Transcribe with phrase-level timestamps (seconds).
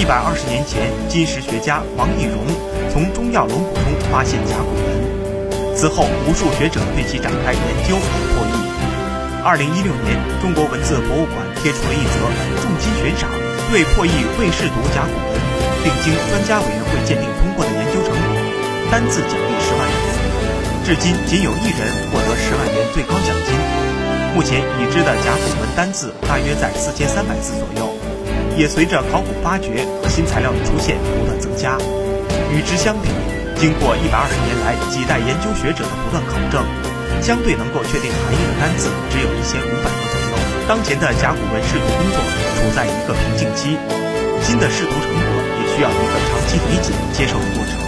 [0.00, 2.40] 一百二十年前，金石学家王懿荣
[2.88, 8.52] 从中药龙骨中发现甲骨文，此后无数学者对其展开研究和破译。
[9.44, 12.16] 二零一六年，中国文字博物馆贴出了一则
[12.64, 13.28] 重金悬赏
[13.68, 15.36] 对破译未试读甲骨文，
[15.84, 18.32] 并经专家委员会鉴定通过的研究成果，
[18.88, 19.96] 单字奖励十万元。
[20.80, 23.52] 至今仅有一人获得十万元最高奖金。
[24.32, 27.84] 目前已知的甲骨文单字大约在四千三百字左右，
[28.60, 31.78] 也随着考古发掘和新材料的出现不断增加。
[32.52, 33.08] 与之相比，
[33.56, 36.60] 经过一百二十年来几代研究学者的不断考证，
[37.24, 40.36] 相对能够确定含义的单字只有一千五百个左右。
[40.68, 43.80] 当前的甲骨文试读工作处在一个瓶颈期，
[44.44, 45.24] 新的试读成果
[45.56, 47.79] 也需要一个长期理解、接受的过程。